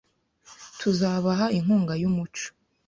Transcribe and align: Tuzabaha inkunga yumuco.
Tuzabaha 0.79 1.45
inkunga 1.57 1.93
yumuco. 2.01 2.45